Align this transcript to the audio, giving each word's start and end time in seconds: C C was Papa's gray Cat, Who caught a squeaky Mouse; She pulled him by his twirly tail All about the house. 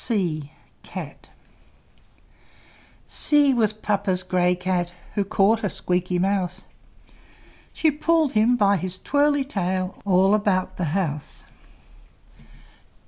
C 0.03 0.49
C 3.05 3.53
was 3.53 3.71
Papa's 3.71 4.23
gray 4.23 4.55
Cat, 4.55 4.95
Who 5.13 5.23
caught 5.23 5.63
a 5.63 5.69
squeaky 5.69 6.17
Mouse; 6.17 6.65
She 7.71 7.91
pulled 7.91 8.31
him 8.31 8.55
by 8.55 8.77
his 8.77 8.97
twirly 8.97 9.45
tail 9.45 10.01
All 10.03 10.33
about 10.33 10.77
the 10.77 10.85
house. 10.97 11.43